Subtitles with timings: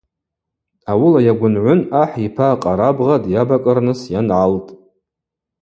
[0.91, 4.69] Ауыла йагвынгӏвын ахӏ йпа акъарабгъа дгӏайабакӏырныс йангӏалтӏ.